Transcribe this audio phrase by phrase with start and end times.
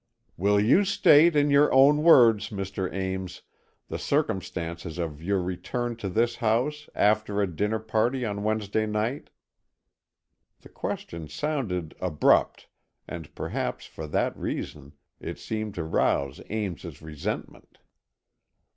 [0.35, 2.91] "Will you state, in your own words, Mr.
[2.91, 3.43] Ames,
[3.87, 9.29] the circumstances of your return to this house, after a dinner party on Wednesday night?"
[10.61, 12.67] The question sounded abrupt,
[13.07, 17.77] and, perhaps for that reason, it seemed to rouse Ames's resentment.